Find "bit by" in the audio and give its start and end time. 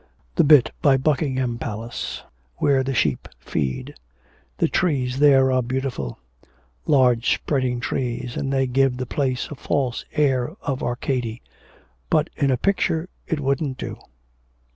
0.45-0.97